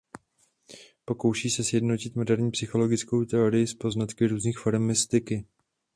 [1.05, 5.45] Pokouší se sjednotit moderní psychologickou teorii s poznatky různých forem mystiky.